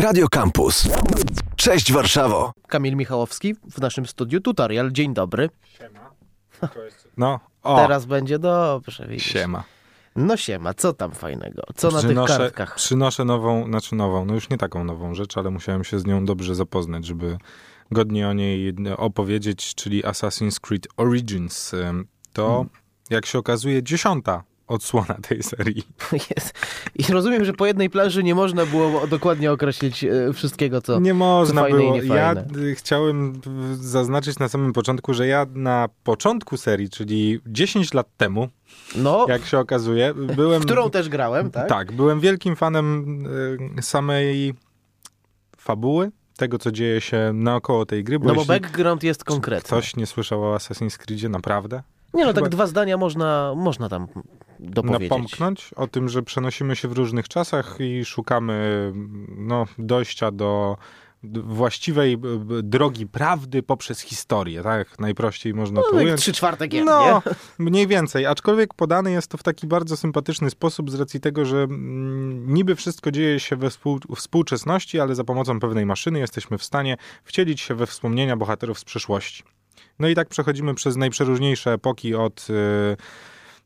Radio 0.00 0.28
Campus. 0.28 0.88
Cześć 1.56 1.92
Warszawo. 1.92 2.52
Kamil 2.68 2.96
Michałowski 2.96 3.54
w 3.70 3.78
naszym 3.80 4.06
studiu 4.06 4.40
tutorial. 4.40 4.92
Dzień 4.92 5.14
dobry. 5.14 5.50
No, 7.16 7.40
o, 7.62 7.76
Teraz 7.76 8.04
będzie 8.06 8.38
dobrze, 8.38 9.06
widzisz. 9.08 9.26
siema. 9.26 9.64
No 10.16 10.36
siema, 10.36 10.74
co 10.74 10.92
tam 10.92 11.12
fajnego? 11.12 11.62
Co 11.76 11.90
na 11.90 12.00
tych 12.00 12.08
Przynoszę, 12.08 12.38
kartkach? 12.38 12.74
przynoszę 12.76 13.24
nową, 13.24 13.66
znaczy 13.66 13.94
nową, 13.94 14.24
no 14.24 14.34
już 14.34 14.50
nie 14.50 14.58
taką 14.58 14.84
nową 14.84 15.14
rzecz, 15.14 15.38
ale 15.38 15.50
musiałem 15.50 15.84
się 15.84 15.98
z 15.98 16.06
nią 16.06 16.24
dobrze 16.24 16.54
zapoznać, 16.54 17.06
żeby 17.06 17.38
godnie 17.90 18.28
o 18.28 18.32
niej 18.32 18.74
opowiedzieć, 18.96 19.74
czyli 19.74 20.02
Assassin's 20.04 20.60
Creed 20.60 20.88
Origins. 20.96 21.72
To, 22.32 22.46
Hmm. 22.48 22.68
jak 23.10 23.26
się 23.26 23.38
okazuje, 23.38 23.82
dziesiąta 23.82 24.42
odsłona 24.70 25.14
tej 25.28 25.42
serii. 25.42 25.82
Jest. 26.36 26.52
I 26.94 27.12
rozumiem, 27.12 27.44
że 27.44 27.52
po 27.52 27.66
jednej 27.66 27.90
planży 27.90 28.22
nie 28.22 28.34
można 28.34 28.66
było 28.66 29.06
dokładnie 29.06 29.52
określić 29.52 30.04
e, 30.04 30.32
wszystkiego, 30.32 30.82
co... 30.82 31.00
Nie 31.00 31.14
można 31.14 31.60
fajne 31.62 31.78
i 31.96 32.00
było. 32.02 32.14
Ja 32.14 32.34
niefajne. 32.34 32.58
y, 32.68 32.74
chciałem 32.74 33.40
zaznaczyć 33.74 34.38
na 34.38 34.48
samym 34.48 34.72
początku, 34.72 35.14
że 35.14 35.26
ja 35.26 35.46
na 35.54 35.88
początku 36.04 36.56
serii, 36.56 36.90
czyli 36.90 37.40
10 37.46 37.94
lat 37.94 38.06
temu, 38.16 38.48
No, 38.96 39.26
jak 39.28 39.44
się 39.46 39.58
okazuje, 39.58 40.14
byłem... 40.14 40.62
w 40.62 40.64
którą 40.64 40.90
też 40.90 41.08
grałem, 41.08 41.50
tak? 41.50 41.68
Tak, 41.68 41.92
byłem 41.92 42.20
wielkim 42.20 42.56
fanem 42.56 43.06
y, 43.78 43.82
samej 43.82 44.54
fabuły, 45.56 46.10
tego 46.36 46.58
co 46.58 46.72
dzieje 46.72 47.00
się 47.00 47.30
naokoło 47.34 47.86
tej 47.86 48.04
gry. 48.04 48.18
Bo 48.18 48.28
No 48.28 48.34
bo 48.34 48.44
background 48.44 49.02
jest 49.02 49.24
konkretny. 49.24 49.66
ktoś 49.66 49.96
nie 49.96 50.06
słyszał 50.06 50.44
o 50.44 50.56
Assassin's 50.56 50.98
Creedzie, 50.98 51.28
naprawdę? 51.28 51.82
Nie 52.14 52.24
no, 52.24 52.32
tak 52.32 52.44
chyba- 52.44 52.48
dwa 52.48 52.66
zdania 52.66 52.96
można, 52.96 53.52
można 53.56 53.88
tam 53.88 54.06
dopowiedzieć. 54.62 55.10
Napomknąć 55.10 55.70
o 55.76 55.86
tym, 55.86 56.08
że 56.08 56.22
przenosimy 56.22 56.76
się 56.76 56.88
w 56.88 56.92
różnych 56.92 57.28
czasach 57.28 57.76
i 57.80 58.04
szukamy 58.04 58.92
no, 59.36 59.66
dojścia 59.78 60.30
do 60.30 60.76
właściwej 61.44 62.18
drogi 62.62 63.06
prawdy 63.06 63.62
poprzez 63.62 64.00
historię, 64.00 64.62
tak? 64.62 64.98
Najprościej 64.98 65.54
można 65.54 65.80
to 65.80 65.86
No, 65.92 65.98
jak 65.98 66.06
ująć. 66.06 66.20
trzy 66.20 66.32
czwarte 66.32 66.68
gier, 66.68 66.84
No, 66.84 67.22
nie? 67.26 67.32
mniej 67.58 67.86
więcej. 67.86 68.26
Aczkolwiek 68.26 68.74
podane 68.74 69.10
jest 69.10 69.28
to 69.28 69.38
w 69.38 69.42
taki 69.42 69.66
bardzo 69.66 69.96
sympatyczny 69.96 70.50
sposób 70.50 70.90
z 70.90 70.94
racji 70.94 71.20
tego, 71.20 71.44
że 71.44 71.56
mm, 71.62 72.54
niby 72.54 72.76
wszystko 72.76 73.10
dzieje 73.10 73.40
się 73.40 73.56
we 73.56 73.70
współ, 73.70 74.00
współczesności, 74.16 75.00
ale 75.00 75.14
za 75.14 75.24
pomocą 75.24 75.60
pewnej 75.60 75.86
maszyny 75.86 76.18
jesteśmy 76.18 76.58
w 76.58 76.64
stanie 76.64 76.96
wcielić 77.24 77.60
się 77.60 77.74
we 77.74 77.86
wspomnienia 77.86 78.36
bohaterów 78.36 78.78
z 78.78 78.84
przeszłości. 78.84 79.42
No 79.98 80.08
i 80.08 80.14
tak 80.14 80.28
przechodzimy 80.28 80.74
przez 80.74 80.96
najprzeróżniejsze 80.96 81.72
epoki 81.72 82.14
od... 82.14 82.46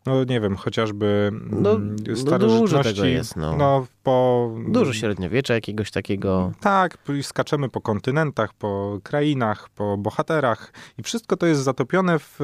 no 0.06 0.24
nie 0.24 0.40
wiem, 0.40 0.56
chociażby 0.56 1.30
No, 1.50 1.72
mm, 1.72 1.96
no 2.08 2.16
starożytności. 2.16 2.94
tego 2.94 3.06
jest, 3.06 3.36
no. 3.36 3.56
Po... 4.04 4.50
Dużo 4.68 4.92
średniowiecza 4.92 5.54
jakiegoś 5.54 5.90
takiego... 5.90 6.52
Tak, 6.60 6.98
skaczemy 7.22 7.68
po 7.68 7.80
kontynentach, 7.80 8.52
po 8.54 8.98
krainach, 9.02 9.68
po 9.68 9.96
bohaterach 9.96 10.72
i 10.98 11.02
wszystko 11.02 11.36
to 11.36 11.46
jest 11.46 11.62
zatopione 11.62 12.18
w, 12.18 12.36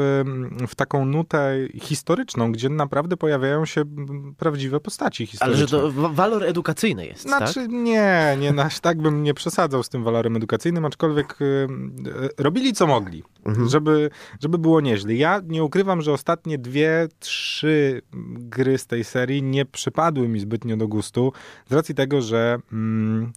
w 0.69 0.75
taką 0.75 1.05
nutę 1.05 1.55
historyczną, 1.81 2.53
gdzie 2.53 2.69
naprawdę 2.69 3.16
pojawiają 3.16 3.64
się 3.66 3.81
mm, 3.81 4.34
prawdziwe 4.38 4.81
postaci 4.81 5.22
Ale 5.22 5.31
historyczne. 5.31 5.61
że 5.61 5.66
to 5.69 5.91
wa- 5.92 6.08
walor 6.08 6.44
edukacyjny 6.44 7.06
jest, 7.06 7.22
Znaczy 7.22 7.55
tak? 7.55 7.69
nie, 7.70 8.36
nie, 8.41 8.62
aż 8.64 8.81
tak 8.81 9.03
bym 9.03 9.22
nie 9.22 9.34
przesadzał 9.34 9.83
z 9.83 9.88
tym 9.88 10.05
walorem 10.05 10.36
edukacyjnym, 10.36 10.84
aczkolwiek 10.84 11.42
y, 11.42 11.44
y, 11.44 12.28
robili 12.38 12.72
co 12.72 12.86
mogli, 12.86 13.22
Mhm. 13.44 13.69
żeby, 13.69 14.11
żeby 14.42 14.58
było 14.58 14.81
nieźle. 14.81 15.14
Ja 15.14 15.41
nie 15.47 15.64
ukrywam, 15.64 16.03
że 16.03 16.12
ostatnie 16.12 16.58
dwie, 16.58 17.08
trzy 17.19 18.03
gry 18.34 18.78
z 18.78 18.86
tej 18.86 19.05
serii 19.05 19.42
nie 19.42 19.64
przypadły 19.64 20.28
mi 20.28 20.41
zbytnio 20.41 20.77
do 20.77 20.88
gustu, 20.88 21.33
z 21.70 21.72
racji 21.72 21.94
tego, 21.94 22.22
że 22.22 22.58
mm, 22.72 23.32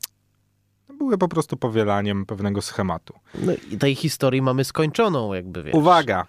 były 0.97 1.17
po 1.17 1.27
prostu 1.27 1.57
powielaniem 1.57 2.25
pewnego 2.25 2.61
schematu. 2.61 3.13
No 3.35 3.53
i 3.71 3.77
tej 3.77 3.95
historii 3.95 4.41
mamy 4.41 4.63
skończoną, 4.63 5.33
jakby 5.33 5.63
wiesz. 5.63 5.75
Uwaga! 5.75 6.27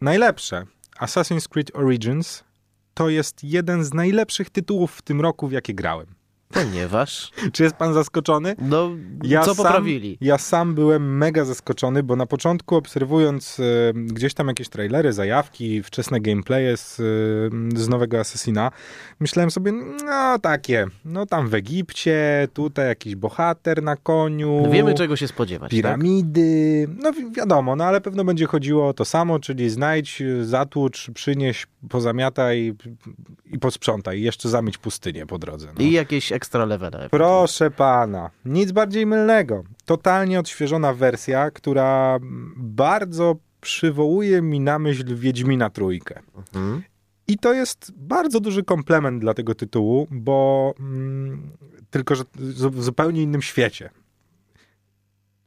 Najlepsze. 0.00 0.66
Assassin's 1.00 1.48
Creed 1.48 1.76
Origins 1.76 2.44
to 2.94 3.08
jest 3.08 3.44
jeden 3.44 3.84
z 3.84 3.94
najlepszych 3.94 4.50
tytułów 4.50 4.92
w 4.92 5.02
tym 5.02 5.20
roku, 5.20 5.48
w 5.48 5.52
jakie 5.52 5.74
grałem. 5.74 6.06
Ponieważ, 6.52 7.30
Czy 7.52 7.62
jest 7.62 7.76
pan 7.76 7.94
zaskoczony? 7.94 8.54
no, 8.58 8.90
Ja 9.22 9.40
co 9.42 9.54
sam, 9.54 9.64
poprawili? 9.64 10.18
Ja 10.20 10.38
sam 10.38 10.74
byłem 10.74 11.16
mega 11.18 11.44
zaskoczony, 11.44 12.02
bo 12.02 12.16
na 12.16 12.26
początku 12.26 12.76
obserwując 12.76 13.60
e, 13.60 13.62
gdzieś 13.94 14.34
tam 14.34 14.48
jakieś 14.48 14.68
trailery, 14.68 15.12
zajawki, 15.12 15.82
wczesne 15.82 16.20
gameplaye 16.20 16.76
z, 16.76 17.00
e, 17.00 17.78
z 17.80 17.88
nowego 17.88 18.20
Assassina, 18.20 18.70
myślałem 19.20 19.50
sobie, 19.50 19.72
no 20.06 20.38
takie, 20.38 20.86
no 21.04 21.26
tam 21.26 21.48
w 21.48 21.54
Egipcie, 21.54 22.48
tutaj 22.54 22.86
jakiś 22.88 23.14
bohater 23.16 23.82
na 23.82 23.96
koniu. 23.96 24.60
No 24.62 24.70
wiemy, 24.70 24.94
czego 24.94 25.16
się 25.16 25.28
spodziewać, 25.28 25.70
tak? 25.70 25.76
Piramidy, 25.76 26.88
no 27.02 27.12
wi- 27.12 27.30
wiadomo, 27.32 27.76
no 27.76 27.84
ale 27.84 28.00
pewno 28.00 28.24
będzie 28.24 28.46
chodziło 28.46 28.88
o 28.88 28.94
to 28.94 29.04
samo, 29.04 29.38
czyli 29.40 29.70
znajdź, 29.70 30.22
zatłucz, 30.42 31.10
przynieś, 31.14 31.66
pozamiataj 31.88 32.74
i 33.52 33.58
posprzątaj, 33.58 34.22
jeszcze 34.22 34.48
zamieć 34.48 34.78
pustynię 34.78 35.26
po 35.26 35.38
drodze. 35.38 35.66
No. 35.78 35.84
I 35.84 35.92
jakieś 35.92 36.32
ekstra 36.36 36.64
levele. 36.64 37.08
Proszę 37.10 37.70
pana, 37.70 38.30
nic 38.44 38.72
bardziej 38.72 39.06
mylnego. 39.06 39.64
Totalnie 39.84 40.40
odświeżona 40.40 40.94
wersja, 40.94 41.50
która 41.50 42.18
bardzo 42.56 43.36
przywołuje 43.60 44.42
mi 44.42 44.60
na 44.60 44.78
myśl 44.78 45.16
Wiedźmina 45.16 45.70
Trójkę. 45.70 46.22
Mhm. 46.36 46.82
I 47.28 47.38
to 47.38 47.52
jest 47.52 47.92
bardzo 47.96 48.40
duży 48.40 48.64
komplement 48.64 49.20
dla 49.20 49.34
tego 49.34 49.54
tytułu, 49.54 50.06
bo 50.10 50.74
mm, 50.80 51.50
tylko, 51.90 52.14
że 52.14 52.24
w 52.54 52.82
zupełnie 52.82 53.22
innym 53.22 53.42
świecie. 53.42 53.90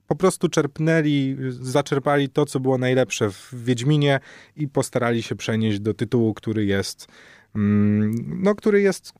Po 0.08 0.16
prostu 0.16 0.50
czerpnęli, 0.50 1.38
zaczerpali 1.50 2.30
to, 2.30 2.46
co 2.46 2.60
było 2.60 2.78
najlepsze 2.78 3.30
w 3.30 3.50
Wiedźminie 3.54 4.20
i 4.56 4.68
postarali 4.68 5.24
się 5.24 5.36
przenieść 5.36 5.80
do 5.80 5.94
tytułu, 5.94 6.34
który 6.34 6.66
jest, 6.66 7.08
mm, 7.56 8.16
no, 8.44 8.56
który 8.56 8.82
jest 8.82 9.14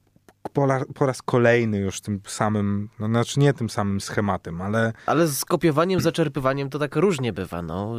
po, 0.54 0.64
la- 0.64 0.86
po 0.94 1.06
raz 1.06 1.22
kolejny 1.22 1.78
już 1.78 2.02
tym 2.02 2.22
samym, 2.28 2.90
no, 3.00 3.08
znaczy 3.08 3.40
nie 3.40 3.54
tym 3.54 3.70
samym 3.70 4.02
schematem, 4.02 4.62
ale 4.62 4.94
Ale 5.06 5.28
z 5.28 5.46
kopiowaniem, 5.46 6.00
zaczerpywaniem 6.02 6.70
to 6.70 6.80
tak 6.80 6.96
różnie 6.96 7.34
bywa, 7.34 7.62
no. 7.62 7.96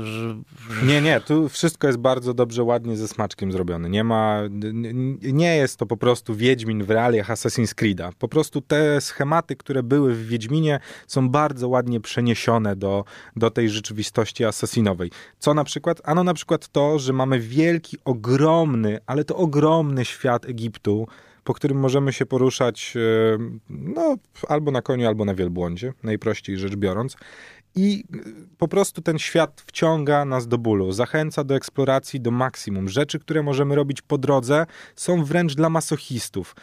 Nie, 0.85 1.03
nie, 1.03 1.21
tu 1.21 1.49
wszystko 1.49 1.87
jest 1.87 1.99
bardzo 1.99 2.35
dobrze, 2.35 2.63
ładnie 2.63 2.97
ze 2.97 3.09
smaczkiem 3.09 3.53
zrobione. 3.53 3.91
Nie 3.91 4.05
ma, 4.05 4.41
nie 5.23 5.57
jest 5.57 5.77
to 5.77 5.87
po 5.87 5.97
prostu 5.97 6.35
Wiedźmin 6.35 6.85
w 6.85 6.91
realiach 6.91 7.29
Assassin's 7.29 7.75
Creed'a. 7.75 8.13
Po 8.19 8.29
prostu 8.29 8.61
te 8.61 9.01
schematy, 9.01 9.57
które 9.57 9.83
były 9.83 10.15
w 10.15 10.27
Wiedźminie 10.27 10.81
są 11.07 11.29
bardzo 11.29 11.69
ładnie 11.69 12.01
przeniesione 12.01 12.77
do, 12.77 13.05
do 13.37 13.51
tej 13.51 13.71
rzeczywistości 13.71 14.45
asasinowej. 14.45 15.11
Co 15.39 15.55
na 15.55 15.65
przykład? 15.65 16.01
Ano 16.05 16.25
na 16.25 16.35
przykład 16.35 16.69
to, 16.69 16.99
że 16.99 17.13
mamy 17.13 17.41
wielki, 17.41 17.99
ogromny, 18.05 18.99
ale 19.07 19.25
to 19.25 19.37
ogromny 19.37 20.05
świat 20.05 20.45
Egiptu, 20.49 21.07
po 21.45 21.55
którym 21.55 21.79
możemy 21.79 22.13
się 22.13 22.27
poruszać 22.27 22.95
e, 22.97 23.39
no, 23.71 24.17
albo 24.49 24.71
na 24.71 24.83
koniu, 24.83 25.07
albo 25.07 25.25
na 25.25 25.35
wielbłądzie, 25.35 25.93
najprościej 26.03 26.59
rzecz 26.59 26.77
biorąc. 26.77 27.17
I 27.75 28.05
y, 28.15 28.57
po 28.59 28.69
prostu 28.69 29.03
ten 29.03 29.19
świat 29.19 29.63
wciąga 29.67 30.25
nas 30.25 30.49
do 30.49 30.59
bólu, 30.59 30.93
zachęca 30.93 31.45
do 31.45 31.55
eksploracji 31.55 32.21
do 32.21 32.31
maksimum. 32.31 32.89
Rzeczy, 32.89 33.19
które 33.19 33.43
możemy 33.43 33.75
robić 33.75 34.03
po 34.03 34.19
drodze, 34.19 34.67
są 34.97 35.25
wręcz 35.25 35.55
dla 35.55 35.71
masochistów. 35.71 36.57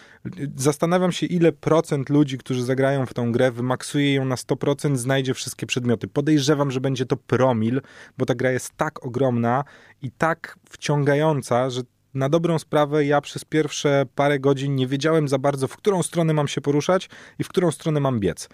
Zastanawiam 0.55 1.11
się, 1.11 1.25
ile 1.25 1.51
procent 1.51 2.09
ludzi, 2.09 2.37
którzy 2.37 2.63
zagrają 2.63 3.05
w 3.05 3.13
tą 3.13 3.31
grę, 3.31 3.51
wymaksuje 3.51 4.13
ją 4.13 4.25
na 4.25 4.35
100%, 4.35 4.95
znajdzie 4.95 5.33
wszystkie 5.33 5.65
przedmioty. 5.65 6.07
Podejrzewam, 6.07 6.71
że 6.71 6.81
będzie 6.81 7.05
to 7.05 7.17
promil, 7.17 7.81
bo 8.17 8.25
ta 8.25 8.35
gra 8.35 8.51
jest 8.51 8.71
tak 8.77 9.05
ogromna 9.05 9.63
i 10.01 10.11
tak 10.11 10.59
wciągająca, 10.69 11.69
że 11.69 11.81
na 12.17 12.29
dobrą 12.29 12.59
sprawę 12.59 13.05
ja 13.05 13.21
przez 13.21 13.45
pierwsze 13.45 14.05
parę 14.15 14.39
godzin 14.39 14.75
nie 14.75 14.87
wiedziałem 14.87 15.27
za 15.27 15.37
bardzo, 15.39 15.67
w 15.67 15.77
którą 15.77 16.03
stronę 16.03 16.33
mam 16.33 16.47
się 16.47 16.61
poruszać 16.61 17.09
i 17.39 17.43
w 17.43 17.47
którą 17.47 17.71
stronę 17.71 17.99
mam 17.99 18.19
biec. 18.19 18.49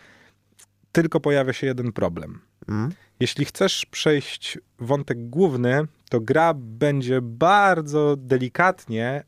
Tylko 0.91 1.19
pojawia 1.19 1.53
się 1.53 1.67
jeden 1.67 1.91
problem. 1.91 2.39
Mm? 2.69 2.91
Jeśli 3.19 3.45
chcesz 3.45 3.85
przejść 3.85 4.57
wątek 4.79 5.29
główny, 5.29 5.87
to 6.09 6.19
gra 6.19 6.53
będzie 6.53 7.21
bardzo 7.21 8.15
delikatnie, 8.17 9.23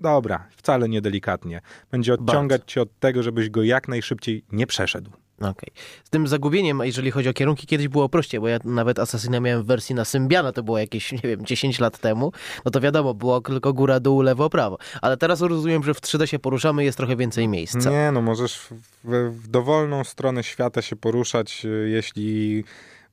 dobra, 0.00 0.48
wcale 0.56 0.88
nie 0.88 1.00
delikatnie, 1.00 1.60
będzie 1.90 2.14
odciągać 2.14 2.62
cię 2.66 2.82
od 2.82 2.98
tego, 2.98 3.22
żebyś 3.22 3.50
go 3.50 3.62
jak 3.62 3.88
najszybciej 3.88 4.44
nie 4.52 4.66
przeszedł. 4.66 5.10
Okej. 5.40 5.70
Z 6.04 6.10
tym 6.10 6.26
zagubieniem, 6.26 6.80
jeżeli 6.84 7.10
chodzi 7.10 7.28
o 7.28 7.32
kierunki, 7.32 7.66
kiedyś 7.66 7.88
było 7.88 8.08
prościej, 8.08 8.40
bo 8.40 8.48
ja 8.48 8.58
nawet 8.64 8.98
Assassina 8.98 9.40
miałem 9.40 9.62
w 9.62 9.66
wersji 9.66 9.94
na 9.94 10.04
Symbiana, 10.04 10.52
to 10.52 10.62
było 10.62 10.78
jakieś, 10.78 11.12
nie 11.12 11.20
wiem, 11.22 11.46
10 11.46 11.80
lat 11.80 11.98
temu, 11.98 12.32
no 12.64 12.70
to 12.70 12.80
wiadomo, 12.80 13.14
było 13.14 13.40
tylko 13.40 13.72
góra, 13.72 14.00
dół, 14.00 14.22
lewo, 14.22 14.50
prawo. 14.50 14.78
Ale 15.02 15.16
teraz 15.16 15.40
rozumiem, 15.40 15.82
że 15.82 15.94
w 15.94 16.00
3D 16.00 16.26
się 16.26 16.38
poruszamy, 16.38 16.84
jest 16.84 16.98
trochę 16.98 17.16
więcej 17.16 17.48
miejsca. 17.48 17.90
Nie, 17.90 18.12
no 18.12 18.22
możesz 18.22 18.58
w, 18.58 18.72
w, 19.04 19.42
w 19.42 19.48
dowolną 19.48 20.04
stronę 20.04 20.42
świata 20.42 20.82
się 20.82 20.96
poruszać, 20.96 21.64
y, 21.64 21.88
jeśli 21.88 22.64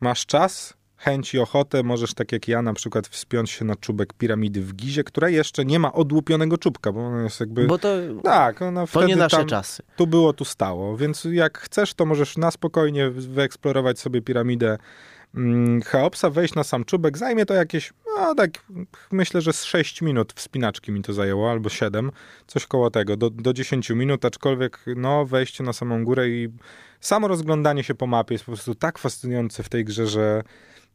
masz 0.02 0.26
czas 0.26 0.74
chęć 0.98 1.34
i 1.34 1.40
ochotę, 1.40 1.84
możesz 1.84 2.14
tak 2.14 2.32
jak 2.32 2.48
ja 2.48 2.62
na 2.62 2.74
przykład 2.74 3.08
wspiąć 3.08 3.52
się 3.52 3.66
na 3.66 3.76
czubek 3.76 4.14
piramidy 4.14 4.62
w 4.62 4.76
Gizie, 4.76 5.04
która 5.04 5.30
jeszcze 5.30 5.66
nie 5.66 5.80
ma 5.80 5.94
odłupionego 5.94 6.58
czubka, 6.58 6.92
bo 6.92 7.06
ona 7.06 7.24
jest 7.24 7.40
jakby... 7.40 7.68
Bo 7.68 7.78
to, 7.78 7.90
tak, 8.24 8.62
ona 8.62 8.82
to 8.82 8.88
wtedy 8.88 9.06
nie 9.06 9.16
nasze 9.16 9.38
tam, 9.38 9.48
czasy. 9.48 9.84
tu 9.96 10.08
było, 10.08 10.34
tu 10.34 10.46
stało. 10.46 10.98
Więc 10.98 11.28
jak 11.32 11.58
chcesz, 11.58 11.94
to 11.94 12.06
możesz 12.06 12.38
na 12.38 12.52
spokojnie 12.52 13.10
wyeksplorować 13.10 14.00
sobie 14.00 14.22
piramidę 14.22 14.78
mm, 15.36 15.82
Cheopsa, 15.82 16.30
wejść 16.30 16.56
na 16.56 16.64
sam 16.64 16.86
czubek. 16.86 17.18
Zajmie 17.18 17.46
to 17.46 17.54
jakieś, 17.54 17.94
no 18.18 18.36
tak, 18.36 18.52
myślę, 19.12 19.42
że 19.42 19.54
z 19.54 19.64
6 19.64 20.02
minut 20.02 20.34
wspinaczki 20.34 20.92
mi 20.92 21.02
to 21.02 21.14
zajęło, 21.14 21.52
albo 21.52 21.70
7, 21.70 22.12
coś 22.48 22.66
koło 22.66 22.92
tego, 22.92 23.18
do, 23.18 23.30
do 23.30 23.54
10 23.54 23.90
minut, 23.90 24.26
aczkolwiek 24.26 24.86
no, 24.96 25.26
wejście 25.26 25.64
na 25.64 25.74
samą 25.74 26.04
górę 26.06 26.30
i 26.30 26.50
samo 27.00 27.28
rozglądanie 27.28 27.84
się 27.84 27.96
po 27.96 28.08
mapie 28.08 28.36
jest 28.36 28.46
po 28.46 28.52
prostu 28.52 28.76
tak 28.76 28.98
fascynujące 28.98 29.64
w 29.64 29.70
tej 29.70 29.86
grze, 29.86 30.08
że 30.08 30.44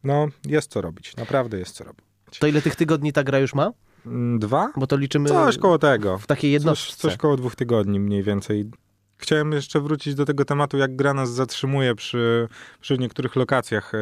no, 0.05 0.27
jest 0.47 0.71
co 0.71 0.81
robić. 0.81 1.17
Naprawdę 1.17 1.59
jest 1.59 1.75
co 1.77 1.85
robić. 1.85 2.05
To 2.39 2.47
ile 2.47 2.63
tych 2.63 2.77
tygodni 2.77 3.13
ta 3.13 3.25
gra 3.25 3.39
już 3.39 3.55
ma? 3.55 3.73
Mm, 4.07 4.39
Dwa? 4.39 4.73
Bo 4.77 4.87
to 4.87 4.97
liczymy 4.97 5.29
Coś 5.29 5.59
koło 5.59 5.79
tego. 5.79 6.19
w 6.19 6.27
takiej 6.27 6.51
Coś, 6.51 6.53
jednostce. 6.53 6.97
coś 6.97 7.17
koło 7.17 7.37
dwóch 7.37 7.57
tygodni 7.57 8.01
mniej 8.01 8.23
więcej. 8.23 8.71
Chciałem 9.21 9.53
jeszcze 9.53 9.81
wrócić 9.81 10.15
do 10.15 10.25
tego 10.25 10.45
tematu, 10.45 10.79
jak 10.79 10.97
gra 10.97 11.15
nas 11.15 11.33
zatrzymuje 11.33 11.95
przy, 11.95 12.49
przy 12.81 12.99
niektórych 12.99 13.37
lokacjach. 13.37 13.95
E, 13.95 13.99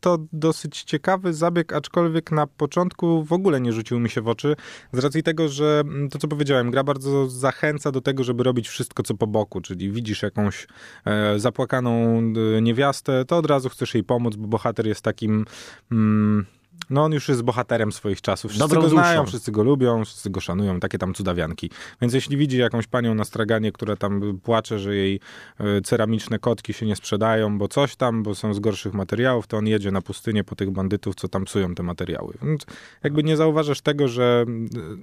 To 0.00 0.18
dosyć 0.32 0.82
ciekawy 0.82 1.34
zabieg, 1.34 1.72
aczkolwiek 1.72 2.32
na 2.32 2.46
początku 2.46 3.24
w 3.24 3.32
ogóle 3.32 3.60
nie 3.60 3.72
rzucił 3.72 4.00
mi 4.00 4.10
się 4.10 4.20
w 4.20 4.28
oczy, 4.28 4.56
z 4.92 4.98
racji 4.98 5.22
tego, 5.22 5.48
że 5.48 5.82
mm, 5.86 6.08
to 6.08 6.18
co 6.18 6.28
powiedziałem, 6.28 6.70
gra 6.70 6.84
bardzo 6.84 7.28
zachęca 7.30 7.92
do 7.92 8.00
tego, 8.00 8.24
żeby 8.24 8.42
robić 8.42 8.68
wszystko 8.68 9.02
co 9.02 9.14
po 9.14 9.26
boku, 9.26 9.60
czyli 9.60 9.90
widzisz 9.90 10.22
jakąś 10.22 10.66
e, 11.04 11.38
zapłakaną 11.38 12.18
e, 12.58 12.62
niewiastę, 12.62 13.24
to 13.24 13.36
od 13.36 13.46
razu 13.46 13.68
chcesz 13.68 13.94
jej 13.94 14.04
pomóc, 14.04 14.36
bo 14.36 14.48
bohater 14.48 14.86
jest 14.86 15.02
takim... 15.02 15.44
Mm, 15.92 16.46
no 16.90 17.04
on 17.04 17.12
już 17.12 17.28
jest 17.28 17.42
bohaterem 17.42 17.92
swoich 17.92 18.20
czasów. 18.20 18.50
Wszyscy 18.50 18.68
Dobrą 18.68 18.82
go 18.82 18.88
znają, 18.88 19.20
duszą. 19.20 19.28
wszyscy 19.30 19.52
go 19.52 19.62
lubią, 19.62 20.04
wszyscy 20.04 20.30
go 20.30 20.40
szanują, 20.40 20.80
takie 20.80 20.98
tam 20.98 21.14
cudawianki. 21.14 21.70
Więc 22.00 22.14
jeśli 22.14 22.36
widzi 22.36 22.58
jakąś 22.58 22.86
panią 22.86 23.14
na 23.14 23.24
straganie, 23.24 23.72
która 23.72 23.96
tam 23.96 24.38
płacze, 24.42 24.78
że 24.78 24.96
jej 24.96 25.20
e, 25.60 25.80
ceramiczne 25.80 26.38
kotki 26.38 26.72
się 26.72 26.86
nie 26.86 26.96
sprzedają, 26.96 27.58
bo 27.58 27.68
coś 27.68 27.96
tam, 27.96 28.22
bo 28.22 28.34
są 28.34 28.54
z 28.54 28.60
gorszych 28.60 28.94
materiałów, 28.94 29.46
to 29.46 29.56
on 29.56 29.66
jedzie 29.66 29.90
na 29.90 30.02
pustynię 30.02 30.44
po 30.44 30.56
tych 30.56 30.70
bandytów, 30.70 31.14
co 31.14 31.28
tam 31.28 31.44
psują 31.44 31.74
te 31.74 31.82
materiały. 31.82 32.34
Więc 32.42 32.66
jakby 33.04 33.22
nie 33.24 33.36
zauważasz 33.36 33.80
tego, 33.80 34.08
że... 34.08 34.44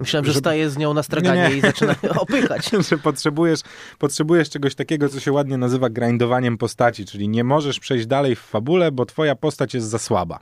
Myślałem, 0.00 0.24
że 0.26 0.32
że- 0.32 0.38
staje 0.38 0.70
z 0.70 0.78
nią 0.78 0.94
na 0.94 1.02
straganie 1.02 1.42
Nie, 1.42 1.48
nie. 1.48 1.56
i 1.56 1.60
zaczyna 1.60 1.94
opychać. 2.18 2.70
że 2.90 2.98
potrzebujesz, 2.98 3.60
potrzebujesz 3.98 4.50
czegoś 4.50 4.74
takiego, 4.74 5.08
co 5.08 5.20
się 5.20 5.32
ładnie 5.32 5.58
nazywa 5.58 5.90
grindowaniem 5.90 6.58
postaci, 6.58 7.06
czyli 7.06 7.28
nie 7.28 7.44
możesz 7.44 7.80
przejść 7.80 8.06
dalej 8.06 8.36
w 8.36 8.40
fabule, 8.40 8.92
bo 8.92 9.06
twoja 9.06 9.34
postać 9.36 9.74
jest 9.74 9.86
za 9.86 9.98
słaba. 9.98 10.38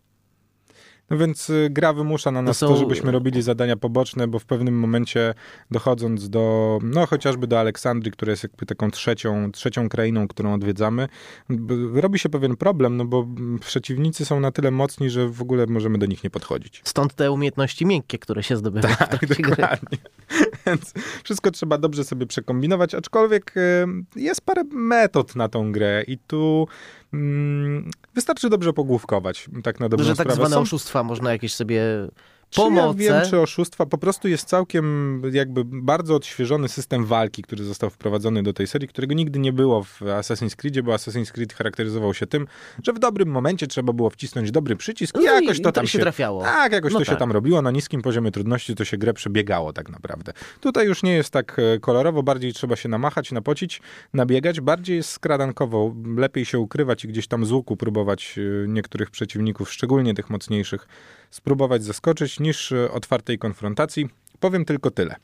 No 1.11 1.17
więc 1.19 1.51
y, 1.51 1.69
gra 1.71 1.93
wymusza 1.93 2.31
na 2.31 2.43
nas 2.43 2.59
to, 2.59 2.69
są- 2.69 2.77
żebyśmy 2.77 3.12
robili 3.12 3.43
zadania 3.43 3.77
poboczne, 3.77 4.29
bo 4.29 4.39
w 4.39 4.45
pewnym 4.45 4.79
momencie 4.79 5.35
dochodząc 5.71 6.29
do, 6.31 6.79
no 6.83 7.07
chociażby 7.07 7.47
do 7.47 7.61
Aleksandrii, 7.61 8.12
która 8.12 8.31
jest 8.31 8.43
jakby 8.43 8.67
taką 8.67 8.91
trzecią, 8.91 9.53
trzecią 9.53 9.89
krainą, 9.89 10.29
którą 10.29 10.55
odwiedzamy, 10.55 11.09
robi 11.95 12.19
się 12.19 12.29
pewien 12.29 12.57
problem, 12.57 12.97
no 12.97 13.05
bo 13.05 13.27
przeciwnicy 13.61 14.25
są 14.25 14.41
na 14.41 14.51
tyle 14.53 14.71
mocni, 14.71 15.11
że 15.11 15.29
w 15.29 15.43
ogóle 15.43 15.67
możemy 15.67 15.99
do 15.99 16.07
nich 16.07 16.25
nie 16.25 16.31
podchodzić. 16.31 16.81
Stąd 16.85 17.15
te 17.15 17.31
umiejętności 17.33 17.87
miękkie, 17.87 18.19
które 18.19 18.43
się 18.43 18.56
zdobywa 18.56 18.89
w 18.89 18.99
Tak, 18.99 19.09
trakcie 19.09 19.43
gry. 19.43 19.65
Więc 20.70 20.93
wszystko 21.25 21.50
trzeba 21.50 21.78
dobrze 21.78 22.05
sobie 22.05 22.26
przekombinować, 22.26 22.94
aczkolwiek 22.94 23.55
e, 23.56 23.87
jest 24.17 24.40
parę 24.40 24.64
metod 24.72 25.37
na 25.37 25.49
tą 25.49 25.72
grę 25.72 26.05
i 26.06 26.19
tu 26.19 26.69
mm, 27.12 27.90
wystarczy 28.14 28.49
dobrze 28.50 28.72
pogłówkować, 28.72 29.49
tak 29.62 29.81
na 29.81 29.88
dobrą 29.88 30.06
Że 30.06 30.11
tak 30.17 30.17
sprawę. 30.26 30.34
zwane 30.37 30.55
Są- 30.55 30.61
oszustwa 30.61 31.02
można 31.02 31.32
jakieś 31.32 31.55
sobie 31.55 31.82
czy 32.50 32.61
ja 32.61 32.94
wiem, 32.94 33.14
czy 33.31 33.41
oszustwa, 33.41 33.87
po 33.87 33.99
prostu 33.99 34.29
jest 34.29 34.49
całkiem 34.49 35.23
jakby 35.32 35.62
bardzo 35.64 36.14
odświeżony 36.14 36.69
system 36.69 37.05
walki, 37.05 37.43
który 37.43 37.64
został 37.64 37.91
wprowadzony 37.91 38.43
do 38.43 38.52
tej 38.52 38.67
serii, 38.67 38.88
którego 38.88 39.14
nigdy 39.14 39.38
nie 39.38 39.52
było 39.52 39.82
w 39.82 40.00
Assassin's 40.00 40.56
Creedzie, 40.56 40.82
bo 40.82 40.93
Assassin's 40.94 41.31
Creed 41.32 41.52
charakteryzował 41.52 42.14
się 42.14 42.26
tym, 42.26 42.47
że 42.82 42.93
w 42.93 42.99
dobrym 42.99 43.29
momencie 43.29 43.67
trzeba 43.67 43.93
było 43.93 44.11
wcisnąć 44.11 44.50
dobry 44.50 44.76
przycisk 44.76 45.17
i 45.17 45.25
No 45.25 45.41
jakoś 45.41 45.62
to 45.62 45.73
tam 45.73 45.87
się 45.87 45.99
trafiało. 45.99 46.43
tak, 46.43 46.73
jakoś 46.73 46.93
No 46.93 46.99
to 46.99 47.05
się 47.05 47.11
tak. 47.11 47.19
tam 47.19 47.32
robiło. 47.32 47.62
Na 47.62 47.70
niskim 47.70 48.02
poziomie 48.02 48.31
trudności 48.31 48.75
to 48.75 48.85
się 48.85 48.99
grę 48.99 49.14
przebiegało 49.14 49.73
tak 49.73 49.88
naprawdę. 49.88 50.32
Tutaj 50.61 50.87
już 50.87 51.03
nie 51.03 51.12
jest 51.12 51.31
tak 51.31 51.56
e, 51.58 51.79
kolorowo, 51.79 52.23
bardziej 52.23 52.53
trzeba 52.53 52.76
się 52.76 52.88
namachać, 52.88 53.32
napocić, 53.32 53.82
nabiegać. 54.14 54.61
Bardziej 54.61 54.96
jest 54.96 55.11
skradankowo. 55.11 55.94
Lepiej 56.17 56.44
się 56.44 56.58
ukrywać 56.58 57.05
i 57.05 57.08
gdzieś 57.08 57.26
tam 57.26 57.46
z 57.46 57.53
łuku 57.53 57.76
próbować 57.76 58.38
e, 58.38 58.69
niektórych 58.69 59.11
przeciwników, 59.11 59.73
szczególnie 59.73 60.14
tych 60.14 60.31
mocniejszych, 60.31 60.88
spróbować 61.31 61.85
zaskoczyć, 61.85 62.41
niż 62.41 62.73
e, 62.73 62.91
otwartej 62.91 63.38
konfrontacji. 63.38 64.09
Powiem 64.41 64.65
tylko 64.65 64.91
tyle. 64.91 65.17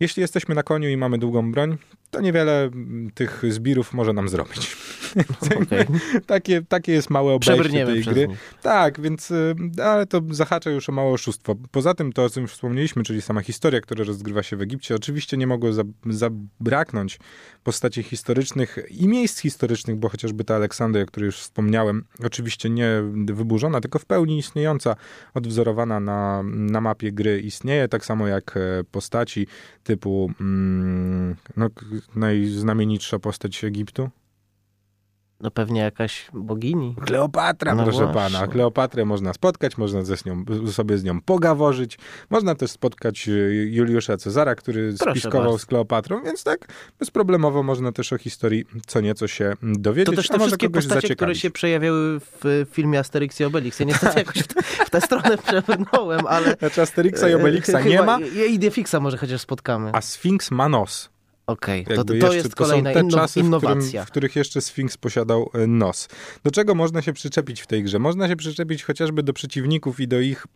Jeśli 0.00 0.20
jesteśmy 0.20 0.54
na 0.54 0.62
koniu 0.62 0.88
i 0.88 0.96
mamy 0.96 1.18
długą 1.18 1.52
broń, 1.52 1.78
to 2.10 2.20
niewiele 2.20 2.62
mm, 2.62 3.10
tych 3.10 3.42
zbirów 3.48 3.94
może 3.94 4.12
nam 4.12 4.28
zrobić. 4.28 4.76
Okej. 5.62 5.86
takie, 6.26 6.62
takie 6.62 6.92
jest 6.92 7.10
małe 7.10 7.32
obejście 7.32 7.86
tej 7.86 8.02
gry. 8.02 8.28
Tak, 8.62 9.00
więc, 9.00 9.30
y, 9.30 9.54
ale 9.84 10.06
to 10.06 10.20
zahacza 10.30 10.70
już 10.70 10.88
o 10.88 10.92
małe 10.92 11.12
oszustwo. 11.12 11.54
Poza 11.70 11.94
tym 11.94 12.12
to, 12.12 12.24
o 12.24 12.30
czym 12.30 12.42
już 12.42 12.52
wspomnieliśmy, 12.52 13.02
czyli 13.02 13.22
sama 13.22 13.40
historia, 13.40 13.80
która 13.80 14.04
rozgrywa 14.04 14.42
się 14.42 14.56
w 14.56 14.62
Egipcie, 14.62 14.94
oczywiście 14.94 15.36
nie 15.36 15.46
mogło 15.46 15.72
za- 15.72 15.82
zabraknąć 16.06 17.18
postaci 17.64 18.02
historycznych 18.02 18.78
i 18.90 19.08
miejsc 19.08 19.40
historycznych, 19.40 19.96
bo 19.96 20.08
chociażby 20.08 20.44
ta 20.44 20.54
Aleksandria, 20.54 21.04
o 21.04 21.06
której 21.06 21.26
już 21.26 21.36
wspomniałem, 21.36 22.04
oczywiście 22.24 22.70
nie 22.70 22.88
wyburzona, 23.26 23.80
tylko 23.80 23.98
w 23.98 24.04
pełni 24.04 24.38
istniejąca, 24.38 24.96
odwzorowana 25.34 26.00
na, 26.00 26.42
na 26.44 26.80
mapie 26.80 27.12
gry 27.12 27.40
istnieje, 27.40 27.88
tak 27.88 28.04
samo 28.04 28.26
jak 28.26 28.56
e, 28.56 28.84
postaci 28.90 29.46
typu 29.84 30.30
mm, 30.40 31.36
no, 31.56 31.70
najznamienitsza 32.16 33.18
postać 33.18 33.64
Egiptu, 33.64 34.10
No 35.40 35.50
pewnie 35.50 35.80
jakaś 35.80 36.26
bogini. 36.34 36.94
Kleopatra, 37.06 37.74
No 37.74 37.82
proszę 37.82 37.98
właśnie. 37.98 38.14
pana. 38.38 38.46
Kleopatrę 38.46 39.04
można 39.04 39.32
spotkać, 39.32 39.78
można 39.78 40.04
ze 40.04 40.16
z 40.16 40.24
nią, 40.24 40.44
sobie 40.72 40.98
z 40.98 41.04
nią 41.04 41.20
pogaworzyć. 41.20 41.98
Można 42.30 42.54
też 42.54 42.70
spotkać 42.70 43.28
y, 43.28 43.68
Juliusza 43.72 44.16
Cezara, 44.16 44.54
który 44.54 44.94
Proszę 44.98 45.10
spiskował 45.20 45.42
bardzo. 45.42 45.58
z 45.58 45.66
Kleopatrą, 45.66 46.22
więc 46.24 46.44
tak 46.44 46.68
bezproblemowo 46.98 47.62
można 47.62 47.92
też 47.92 48.12
o 48.12 48.18
historii 48.18 48.64
co 48.86 49.00
nieco 49.00 49.28
się 49.28 49.54
dowiedzieć. 49.62 50.06
To 50.16 50.22
też 50.22 50.28
te 50.28 50.38
wszystkie 50.38 50.70
postacie, 50.70 51.16
które 51.16 51.34
się 51.34 51.50
przejawiały 51.50 52.20
w 52.20 52.66
filmie 52.72 52.98
Asterix 52.98 53.40
i 53.40 53.44
Obelix. 53.44 53.80
Ja 53.80 53.86
niestety 53.86 54.18
jakoś 54.24 54.42
w, 54.42 54.46
w 54.86 54.90
tę 54.90 55.00
stronę 55.00 55.38
przebrnąłem, 55.38 56.26
ale... 56.26 56.54
Znaczy 56.58 56.82
Asterixa 56.82 57.28
i 57.30 57.34
Obelixa 57.34 57.70
e, 57.78 57.84
nie 57.84 58.02
ma, 58.02 58.18
I 58.46 58.54
Idefixa 58.54 58.94
może 59.00 59.16
chociaż 59.16 59.40
spotkamy. 59.40 59.90
a 59.94 60.00
Sfinks 60.00 60.50
ma 60.50 60.68
nos. 60.68 61.10
Okej, 61.48 61.84
to, 61.84 61.92
Jakby 61.92 62.04
to 62.04 62.14
jeszcze, 62.14 62.36
jest 62.36 62.54
to 62.54 62.64
są 62.64 62.70
kolejna 62.70 62.92
te 62.92 63.00
inno- 63.00 63.10
czasy, 63.14 63.42
w, 63.42 63.46
którym, 63.46 63.46
innowacja. 63.46 64.04
w 64.04 64.10
których 64.10 64.36
jeszcze 64.36 64.60
Sfinks 64.60 64.96
posiadał 64.96 65.50
e, 65.54 65.66
nos. 65.66 66.08
Do 66.44 66.50
czego 66.50 66.74
można 66.74 67.02
się 67.02 67.12
przyczepić 67.12 67.60
w 67.60 67.66
tej 67.66 67.84
grze? 67.84 67.98
Można 67.98 68.28
się 68.28 68.36
przyczepić 68.36 68.84
chociażby 68.84 69.22
do 69.22 69.32
przeciwników 69.32 70.00
i 70.00 70.08
do 70.08 70.20
ich 70.20 70.46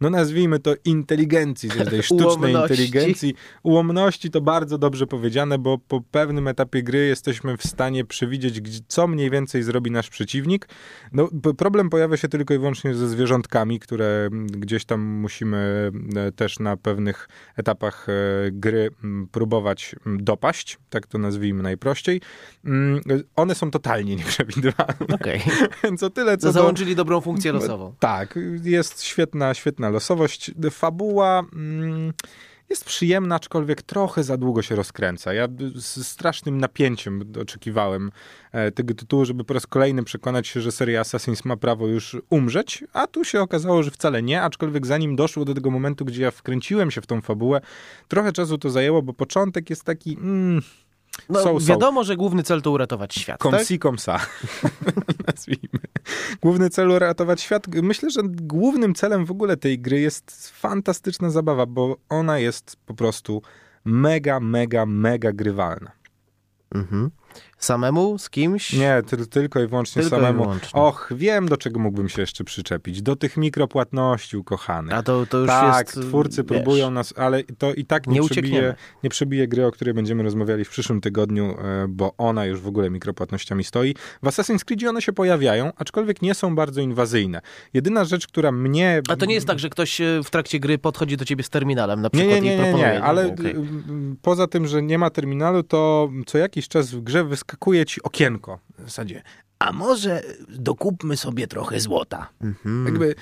no 0.00 0.10
nazwijmy 0.10 0.58
to 0.58 0.74
inteligencji, 0.84 1.70
tej- 1.70 2.02
sztucznej 2.02 2.26
Ułomności. 2.26 2.82
inteligencji. 2.82 3.34
Ułomności 3.62 4.30
to 4.30 4.40
bardzo 4.40 4.78
dobrze 4.78 5.06
powiedziane, 5.06 5.58
bo 5.58 5.78
po 5.78 6.00
pewnym 6.00 6.48
etapie 6.48 6.82
gry 6.82 7.06
jesteśmy 7.06 7.56
w 7.56 7.66
stanie 7.66 8.04
przewidzieć, 8.04 8.82
co 8.88 9.06
mniej 9.06 9.30
więcej 9.30 9.62
zrobi 9.62 9.90
nasz 9.90 10.10
przeciwnik. 10.10 10.68
No, 11.12 11.28
problem 11.56 11.90
pojawia 11.90 12.16
się 12.16 12.28
tylko 12.28 12.54
i 12.54 12.58
wyłącznie 12.58 12.94
ze 12.94 13.08
zwierzątkami, 13.08 13.80
które 13.80 14.28
gdzieś 14.50 14.84
tam 14.84 15.00
musimy 15.00 15.90
e, 16.16 16.32
też 16.32 16.58
na 16.58 16.76
pewnych 16.76 17.28
etapach 17.56 18.06
e, 18.08 18.12
gry 18.52 18.90
próbować 19.32 19.96
dopaść, 20.06 20.78
tak 20.90 21.06
to 21.06 21.18
nazwijmy 21.18 21.62
najprościej. 21.62 22.20
Mm, 22.64 23.00
One 23.36 23.54
są 23.54 23.70
totalnie 23.70 24.16
nieprzewidywalne, 24.22 25.06
Okej, 25.14 25.40
więc 25.84 26.02
o 26.02 26.10
tyle 26.10 26.36
co 26.38 26.46
do... 26.46 26.52
załączyli 26.52 26.96
dobrą 26.96 27.20
funkcję 27.20 27.52
losową. 27.52 27.94
Tak, 27.98 28.38
jest 28.62 29.07
świetna, 29.08 29.54
świetna 29.54 29.88
losowość. 29.88 30.50
Fabuła 30.70 31.42
mm, 31.52 32.12
jest 32.70 32.84
przyjemna, 32.84 33.34
aczkolwiek 33.34 33.82
trochę 33.82 34.24
za 34.24 34.36
długo 34.36 34.62
się 34.62 34.76
rozkręca. 34.76 35.34
Ja 35.34 35.48
z 35.74 36.06
strasznym 36.06 36.58
napięciem 36.58 37.32
oczekiwałem 37.40 38.10
e, 38.52 38.70
tego 38.72 38.94
tytułu, 38.94 39.24
żeby 39.24 39.44
po 39.44 39.54
raz 39.54 39.66
kolejny 39.66 40.04
przekonać 40.04 40.48
się, 40.48 40.60
że 40.60 40.72
seria 40.72 41.02
Assassin's 41.02 41.46
ma 41.46 41.56
prawo 41.56 41.86
już 41.86 42.16
umrzeć, 42.30 42.84
a 42.92 43.06
tu 43.06 43.24
się 43.24 43.40
okazało, 43.40 43.82
że 43.82 43.90
wcale 43.90 44.22
nie, 44.22 44.42
aczkolwiek 44.42 44.86
zanim 44.86 45.16
doszło 45.16 45.44
do 45.44 45.54
tego 45.54 45.70
momentu, 45.70 46.04
gdzie 46.04 46.22
ja 46.22 46.30
wkręciłem 46.30 46.90
się 46.90 47.00
w 47.00 47.06
tą 47.06 47.20
fabułę, 47.20 47.60
trochę 48.08 48.32
czasu 48.32 48.58
to 48.58 48.70
zajęło, 48.70 49.02
bo 49.02 49.12
początek 49.12 49.70
jest 49.70 49.84
taki... 49.84 50.16
Mm, 50.16 50.62
No, 51.28 51.42
So, 51.42 51.60
so. 51.60 51.66
wiadomo, 51.66 52.04
że 52.04 52.16
główny 52.16 52.42
cel 52.42 52.62
to 52.62 52.70
uratować 52.70 53.14
świat, 53.14 53.40
Kom 53.40 53.52
tak? 53.52 53.66
si, 53.66 53.78
kom 53.78 53.96
sa. 53.98 54.20
Nazwijmy. 55.26 55.80
Główny 56.42 56.70
cel 56.70 56.90
uratować 56.90 57.40
świat. 57.40 57.66
Myślę, 57.82 58.10
że 58.10 58.20
głównym 58.24 58.94
celem 58.94 59.24
w 59.26 59.30
ogóle 59.30 59.56
tej 59.56 59.78
gry 59.78 60.00
jest 60.00 60.50
fantastyczna 60.50 61.30
zabawa, 61.30 61.66
bo 61.66 61.96
ona 62.08 62.38
jest 62.38 62.76
po 62.86 62.94
prostu 62.94 63.42
mega, 63.84 64.40
mega, 64.40 64.86
mega 64.86 65.32
grywalna. 65.32 65.90
Mhm. 66.74 67.10
Samemu? 67.58 68.18
Z 68.18 68.30
kimś? 68.30 68.72
Nie, 68.72 69.02
ty, 69.06 69.26
tylko 69.26 69.60
i 69.62 69.66
wyłącznie 69.66 70.02
Tylko 70.02 70.16
i 70.16 70.20
samemu. 70.20 70.42
wyłącznie. 70.42 70.80
Och, 70.80 71.10
wiem, 71.16 71.48
do 71.48 71.56
czego 71.56 71.80
mógłbym 71.80 72.08
się 72.08 72.22
jeszcze 72.22 72.44
przyczepić. 72.44 73.02
Do 73.02 73.16
tych 73.16 73.36
mikropłatności 73.36 74.36
ukochanych. 74.36 74.94
A 74.94 75.02
to, 75.02 75.26
to 75.26 75.38
już 75.38 75.46
tak, 75.46 75.86
jest... 75.96 76.08
twórcy 76.08 76.36
wiesz, 76.42 76.46
próbują 76.46 76.90
nas, 76.90 77.14
ale 77.16 77.44
to 77.58 77.74
i 77.74 77.84
tak 77.84 78.06
nie, 78.06 78.20
Nie 78.20 78.28
przebije, 78.28 78.74
nie 79.02 79.10
przebije 79.10 79.48
gry, 79.48 79.66
o 79.66 79.70
której 79.70 79.94
będziemy 79.94 80.22
rozmawiali 80.22 80.64
w 80.64 80.68
przyszłym 80.68 81.00
tygodniu, 81.00 81.44
e, 81.44 81.86
bo 81.88 82.14
ona 82.18 82.44
już 82.46 82.60
w 82.60 82.66
ogóle 82.66 82.90
mikropłatnościami 82.90 83.64
stoi. 83.64 83.94
W 84.22 84.26
Assassin's 84.26 84.64
Creed 84.64 84.84
one 84.88 85.02
się 85.02 85.12
pojawiają, 85.12 85.72
aczkolwiek 85.76 86.22
nie 86.22 86.34
są 86.34 86.54
bardzo 86.54 86.80
inwazyjne. 86.80 87.40
Jedyna 87.74 88.04
rzecz, 88.04 88.26
która 88.26 88.52
mnie... 88.52 89.02
A 89.08 89.16
to 89.16 89.26
nie 89.26 89.34
jest 89.34 89.46
tak, 89.46 89.58
że 89.58 89.68
ktoś 89.70 90.00
e, 90.00 90.20
w 90.24 90.30
trakcie 90.30 90.60
gry 90.60 90.78
podchodzi 90.78 91.16
do 91.16 91.24
ciebie 91.24 91.44
z 91.44 91.50
terminalem 91.50 92.00
na 92.00 92.08
Nie, 92.12 92.20
przykład 92.20 92.34
nie, 92.34 92.40
nie, 92.40 92.54
i 92.54 92.56
nie, 92.56 92.62
proponuje. 92.62 92.92
nie, 92.92 92.98
no, 92.98 93.04
ale 93.04 93.26
okej. 93.26 93.50
mm, 93.50 94.16
poza 94.22 94.46
tym, 94.46 94.66
że 94.66 94.82
nie 94.82 94.98
ma 94.98 95.10
terminalu, 95.10 95.62
to 95.62 96.10
co 96.26 96.38
jakiś 96.38 96.68
czas 96.68 96.90
w 96.90 97.00
grze 97.00 97.24
wyskakuje 97.24 97.47
ci 97.86 98.02
okienko. 98.02 98.58
W 98.78 98.82
zasadzie, 98.82 99.22
a 99.58 99.72
może 99.72 100.22
dokupmy 100.48 101.16
sobie 101.16 101.46
trochę 101.46 101.80
złota. 101.80 102.28
Mhm. 102.40 102.86
Jakby 102.86 103.14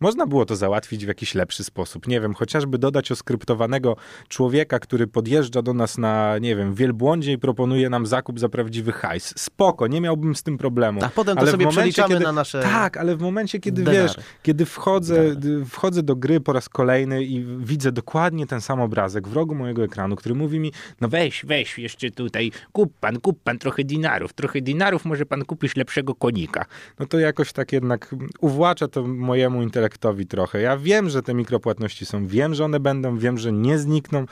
można 0.00 0.26
było 0.26 0.44
to 0.46 0.56
załatwić 0.56 1.04
w 1.04 1.08
jakiś 1.08 1.34
lepszy 1.34 1.64
sposób. 1.64 2.08
Nie 2.08 2.20
wiem, 2.20 2.34
chociażby 2.34 2.78
dodać 2.78 3.12
oskryptowanego 3.12 3.96
człowieka, 4.28 4.78
który 4.78 5.06
podjeżdża 5.06 5.62
do 5.62 5.74
nas 5.74 5.98
na, 5.98 6.38
nie 6.38 6.56
wiem, 6.56 6.74
wielbłądzie 6.74 7.32
i 7.32 7.38
proponuje 7.38 7.90
nam 7.90 8.06
zakup 8.06 8.40
za 8.40 8.48
prawdziwy 8.48 8.92
hajs. 8.92 9.34
Spoko, 9.36 9.86
nie 9.86 10.00
miałbym 10.00 10.34
z 10.36 10.42
tym 10.42 10.58
problemu. 10.58 11.00
A 11.04 11.08
potem 11.08 11.34
to 11.34 11.40
Ale 11.40 11.48
w 11.48 11.50
sobie 11.50 11.64
momencie, 11.64 11.80
przeliczamy 11.80 12.14
kiedy- 12.14 12.24
na 12.24 12.32
nasze 12.32 12.62
Tak, 12.62 12.96
ale 12.96 13.16
w 13.16 13.20
momencie, 13.20 13.58
kiedy 13.60 13.82
denary. 13.82 14.02
wiesz, 14.02 14.16
kiedy 14.42 14.64
wchodzę, 14.66 15.24
wchodzę 15.68 16.02
do 16.02 16.16
gry 16.16 16.40
po 16.40 16.52
raz 16.52 16.68
kolejny 16.68 17.24
i 17.24 17.44
widzę 17.58 17.92
dokładnie 17.92 18.46
ten 18.46 18.60
sam 18.60 18.80
obrazek 18.80 19.28
w 19.28 19.32
rogu 19.32 19.54
mojego 19.54 19.84
ekranu, 19.84 20.16
który 20.16 20.34
mówi 20.34 20.60
mi, 20.60 20.72
no 21.00 21.08
weź, 21.08 21.44
weź 21.46 21.78
jeszcze 21.78 22.10
tutaj, 22.10 22.52
kup 22.72 22.92
pan, 23.00 23.20
kup 23.20 23.42
pan 23.42 23.58
trochę 23.58 23.84
dinarów, 23.84 24.32
trochę 24.32 24.60
dinarów, 24.60 25.04
może 25.04 25.26
pan 25.26 25.44
kupisz 25.44 25.76
lepszego 25.76 26.14
konika. 26.14 26.64
No 26.98 27.06
to 27.06 27.18
jakoś 27.18 27.52
tak 27.52 27.72
jednak 27.72 28.14
uwłacza 28.40 28.88
to 28.88 29.02
mojemu 29.28 29.62
intelektowi 29.62 30.26
trochę. 30.26 30.60
Ja 30.60 30.76
wiem, 30.76 31.10
że 31.10 31.22
te 31.22 31.34
mikropłatności 31.34 32.06
są, 32.06 32.26
wiem, 32.26 32.54
że 32.54 32.64
one 32.64 32.80
będą, 32.80 33.18
wiem, 33.18 33.38
że 33.38 33.52
nie 33.52 33.78
znikną, 33.78 34.26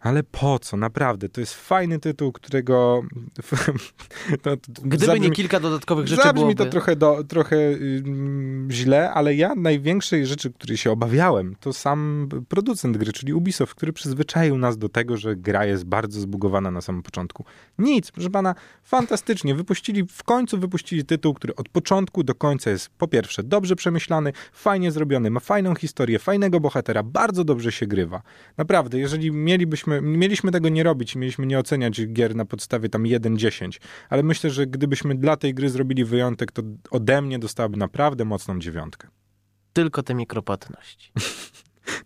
ale 0.00 0.22
po 0.22 0.58
co? 0.58 0.76
Naprawdę, 0.76 1.28
to 1.28 1.40
jest 1.40 1.54
fajny 1.54 1.98
tytuł, 1.98 2.32
którego... 2.32 3.02
to, 4.42 4.56
Gdyby 4.68 5.06
zabrzmi- 5.06 5.20
nie 5.20 5.30
kilka 5.30 5.60
dodatkowych 5.60 6.06
rzeczy 6.06 6.22
Zabrzmi 6.22 6.40
byłoby... 6.40 6.64
to 6.64 6.70
trochę, 6.70 6.96
do, 6.96 7.24
trochę 7.24 7.56
ym, 7.56 8.68
źle, 8.70 9.12
ale 9.12 9.34
ja 9.34 9.54
największej 9.54 10.26
rzeczy, 10.26 10.52
której 10.52 10.76
się 10.76 10.90
obawiałem, 10.90 11.56
to 11.60 11.72
sam 11.72 12.28
producent 12.48 12.96
gry, 12.96 13.12
czyli 13.12 13.32
Ubisoft, 13.32 13.74
który 13.74 13.92
przyzwyczaił 13.92 14.58
nas 14.58 14.78
do 14.78 14.88
tego, 14.88 15.16
że 15.16 15.36
gra 15.36 15.64
jest 15.64 15.84
bardzo 15.84 16.20
zbugowana 16.20 16.70
na 16.70 16.80
samym 16.80 17.02
początku. 17.02 17.44
Nic, 17.78 18.10
proszę 18.10 18.30
pana, 18.30 18.54
fantastycznie. 18.82 19.54
Wypuścili, 19.54 20.04
w 20.04 20.22
końcu 20.22 20.58
wypuścili 20.58 21.04
tytuł, 21.04 21.34
który 21.34 21.54
od 21.54 21.68
początku 21.68 22.22
do 22.22 22.34
końca 22.34 22.70
jest 22.70 22.88
po 22.88 23.08
pierwsze 23.08 23.42
dobrze 23.42 23.76
przemyślany, 23.76 24.32
fajnie 24.52 24.92
zrobiony, 24.92 25.30
ma 25.30 25.40
fajną 25.40 25.74
historię, 25.74 26.18
fajnego 26.18 26.60
bohatera, 26.60 27.02
bardzo 27.02 27.44
dobrze 27.44 27.72
się 27.72 27.86
grywa. 27.86 28.22
Naprawdę, 28.56 28.98
jeżeli 28.98 29.32
mielibyśmy, 29.32 29.89
mieliśmy 30.02 30.50
tego 30.50 30.68
nie 30.68 30.82
robić 30.82 31.16
mieliśmy 31.16 31.46
nie 31.46 31.58
oceniać 31.58 32.06
gier 32.06 32.36
na 32.36 32.44
podstawie 32.44 32.88
tam 32.88 33.02
1-10, 33.02 33.80
ale 34.08 34.22
myślę, 34.22 34.50
że 34.50 34.66
gdybyśmy 34.66 35.14
dla 35.14 35.36
tej 35.36 35.54
gry 35.54 35.70
zrobili 35.70 36.04
wyjątek, 36.04 36.52
to 36.52 36.62
ode 36.90 37.22
mnie 37.22 37.38
dostałaby 37.38 37.76
naprawdę 37.76 38.24
mocną 38.24 38.58
dziewiątkę. 38.58 39.08
Tylko 39.72 40.02
te 40.02 40.14
mikropłatności. 40.14 41.12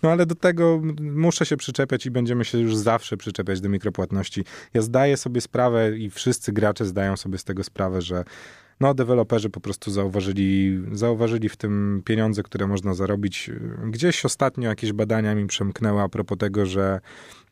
No 0.03 0.11
ale 0.11 0.27
do 0.27 0.35
tego 0.35 0.83
muszę 1.01 1.47
się 1.47 1.57
przyczepiać 1.57 2.07
i 2.07 2.11
będziemy 2.11 2.45
się 2.45 2.59
już 2.59 2.77
zawsze 2.77 3.17
przyczepiać 3.17 3.61
do 3.61 3.69
mikropłatności. 3.69 4.45
Ja 4.75 4.83
zdaję 4.83 5.17
sobie 5.17 5.41
sprawę 5.41 5.99
i 5.99 6.11
wszyscy 6.11 6.53
gracze 6.53 6.87
zdają 6.87 7.17
sobie 7.17 7.39
z 7.39 7.45
tego 7.45 7.65
sprawę, 7.65 8.03
że 8.03 8.25
no, 8.81 8.95
deweloperzy 8.95 9.51
po 9.51 9.61
prostu 9.61 9.91
zauważyli, 9.91 10.83
zauważyli 10.93 11.49
w 11.49 11.57
tym 11.57 12.03
pieniądze, 12.05 12.43
które 12.43 12.67
można 12.67 12.95
zarobić. 12.95 13.51
Gdzieś 13.85 14.25
ostatnio 14.25 14.69
jakieś 14.69 14.93
badania 14.93 15.35
mi 15.35 15.47
przemknęły 15.47 16.01
a 16.01 16.09
propos 16.09 16.39
tego, 16.39 16.67
że, 16.67 17.01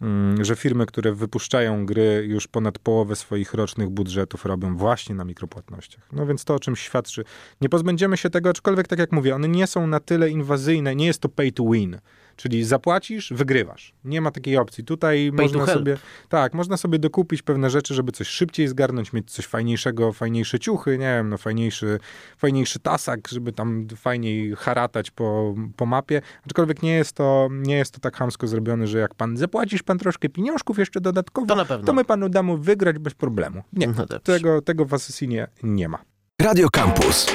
mm, 0.00 0.44
że 0.44 0.56
firmy, 0.56 0.86
które 0.86 1.12
wypuszczają 1.12 1.86
gry, 1.86 2.24
już 2.28 2.48
ponad 2.48 2.78
połowę 2.78 3.16
swoich 3.16 3.54
rocznych 3.54 3.88
budżetów 3.88 4.44
robią 4.44 4.76
właśnie 4.76 5.14
na 5.14 5.24
mikropłatnościach. 5.24 6.08
No 6.12 6.26
więc 6.26 6.44
to 6.44 6.54
o 6.54 6.60
czymś 6.60 6.80
świadczy. 6.80 7.24
Nie 7.60 7.68
pozbędziemy 7.68 8.16
się 8.16 8.30
tego, 8.30 8.50
aczkolwiek 8.50 8.88
tak 8.88 8.98
jak 8.98 9.12
mówię, 9.12 9.34
one 9.34 9.48
nie 9.48 9.66
są 9.66 9.86
na 9.86 10.00
tyle 10.00 10.30
inwazyjne, 10.30 10.96
nie 10.96 11.06
jest 11.06 11.20
to 11.20 11.28
pay 11.28 11.52
to 11.52 11.64
win. 11.64 11.98
Czyli 12.42 12.64
zapłacisz, 12.64 13.32
wygrywasz. 13.32 13.94
Nie 14.04 14.20
ma 14.20 14.30
takiej 14.30 14.56
opcji. 14.56 14.84
Tutaj 14.84 15.32
Pay 15.36 15.48
to 15.48 15.58
można 15.58 15.74
sobie, 15.74 15.96
tak, 16.28 16.54
można 16.54 16.76
sobie 16.76 16.98
dokupić 16.98 17.42
pewne 17.42 17.70
rzeczy, 17.70 17.94
żeby 17.94 18.12
coś 18.12 18.28
szybciej 18.28 18.68
zgarnąć, 18.68 19.12
mieć 19.12 19.30
coś 19.30 19.46
fajniejszego, 19.46 20.12
fajniejsze 20.12 20.58
ciuchy, 20.58 20.90
nie 20.90 20.98
wiem, 21.16 21.28
no 21.28 21.38
fajniejszy, 21.38 21.98
fajniejszy 22.38 22.78
tasak, 22.78 23.28
żeby 23.28 23.52
tam 23.52 23.86
fajniej 23.96 24.54
haratać 24.56 25.10
po, 25.10 25.54
po 25.76 25.86
mapie. 25.86 26.22
Aczkolwiek 26.46 26.82
nie 26.82 26.92
jest 26.92 27.12
to, 27.12 27.48
nie 27.50 27.76
jest 27.76 27.94
to 27.94 28.00
tak 28.00 28.16
hamsko 28.16 28.46
zrobione, 28.46 28.86
że 28.86 28.98
jak 28.98 29.14
pan 29.14 29.36
zapłacisz 29.36 29.82
pan 29.82 29.98
troszkę 29.98 30.28
pieniążków 30.28 30.78
jeszcze 30.78 31.00
dodatkowo, 31.00 31.46
To 31.46 31.56
na 31.56 31.64
pewno. 31.64 31.86
to 31.86 31.92
my 31.92 32.04
panu 32.04 32.28
damy 32.28 32.58
wygrać 32.58 32.98
bez 32.98 33.14
problemu. 33.14 33.62
Nie, 33.72 33.86
No 33.86 34.06
tego, 34.22 34.62
tego 34.62 34.84
w 34.84 34.94
Assassinie 34.94 35.46
nie 35.62 35.88
ma. 35.88 35.98
Radio 36.40 36.68
Campus. 36.70 37.26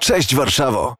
Cześć 0.00 0.34
Warszawo. 0.34 0.94